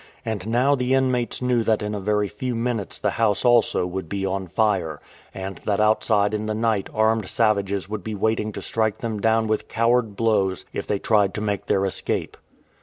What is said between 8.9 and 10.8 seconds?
them dov/n with coward blows